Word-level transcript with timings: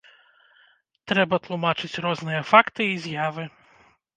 Трэба 1.11 1.39
тлумачыць 1.47 2.01
розныя 2.07 2.41
факты 2.53 2.89
і 2.95 2.99
з'явы. 3.05 3.43